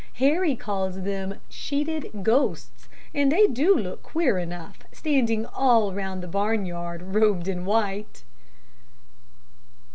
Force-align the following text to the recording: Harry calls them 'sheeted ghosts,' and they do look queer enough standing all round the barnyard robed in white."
Harry 0.15 0.55
calls 0.55 1.03
them 1.03 1.35
'sheeted 1.47 2.09
ghosts,' 2.23 2.89
and 3.13 3.31
they 3.31 3.45
do 3.45 3.75
look 3.77 4.01
queer 4.01 4.39
enough 4.39 4.79
standing 4.91 5.45
all 5.45 5.93
round 5.93 6.23
the 6.23 6.27
barnyard 6.27 7.13
robed 7.13 7.47
in 7.47 7.65
white." 7.65 8.23